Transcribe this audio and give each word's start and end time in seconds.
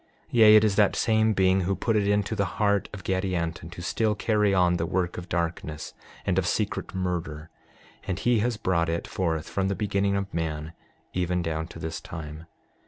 6:29 0.29 0.29
Yea, 0.31 0.55
it 0.55 0.63
is 0.63 0.75
that 0.77 0.95
same 0.95 1.31
being 1.31 1.61
who 1.61 1.75
put 1.75 1.95
it 1.95 2.07
into 2.07 2.33
the 2.35 2.45
heart 2.57 2.89
of 2.91 3.03
Gadianton 3.03 3.69
to 3.69 3.83
still 3.83 4.15
carry 4.15 4.51
on 4.51 4.77
the 4.77 4.87
work 4.87 5.15
of 5.19 5.29
darkness, 5.29 5.93
and 6.25 6.39
of 6.39 6.47
secret 6.47 6.95
murder; 6.95 7.51
and 8.07 8.17
he 8.17 8.39
has 8.39 8.57
brought 8.57 8.89
it 8.89 9.05
forth 9.05 9.47
from 9.47 9.67
the 9.67 9.75
beginning 9.75 10.15
of 10.15 10.33
man 10.33 10.73
even 11.13 11.43
down 11.43 11.67
to 11.67 11.77
this 11.77 12.01
time. 12.01 12.47